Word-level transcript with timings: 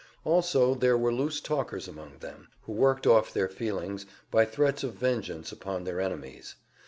Also 0.25 0.73
there 0.73 0.97
were 0.97 1.13
loose 1.13 1.39
talkers 1.39 1.87
among 1.87 2.17
them, 2.21 2.47
who 2.63 2.71
worked 2.73 3.05
off 3.05 3.31
their 3.31 3.47
feelings 3.47 4.07
by 4.31 4.45
threats 4.45 4.83
of 4.83 4.95
vengeance 4.95 5.51
upon 5.51 5.83
their 5.83 6.01
enemies. 6.01 6.55